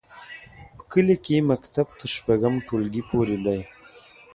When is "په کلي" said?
0.75-1.15